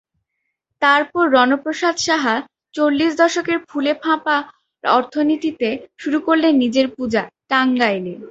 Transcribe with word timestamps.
তারপর 0.81 1.23
রণদাপ্রসাদ 1.31 1.95
সাহা 1.99 2.35
চল্লিশ 2.75 3.11
দশকের 3.17 3.57
ফুলে-ফাঁপা 3.69 4.37
অর্থনীতিতে 4.83 5.69
শুরু 5.97 6.17
করলেন 6.19 6.53
নিজের 6.63 6.87
পূজা, 6.95 7.21
টাঙ্গাইলে। 7.49 8.13